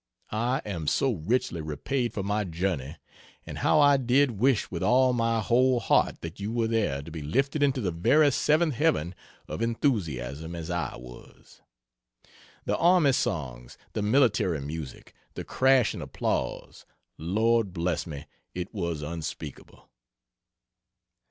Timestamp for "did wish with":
3.97-4.81